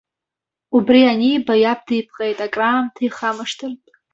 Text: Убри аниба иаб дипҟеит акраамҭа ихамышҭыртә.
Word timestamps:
Убри 0.75 1.01
аниба 1.11 1.53
иаб 1.63 1.79
дипҟеит 1.87 2.39
акраамҭа 2.45 3.01
ихамышҭыртә. 3.05 3.89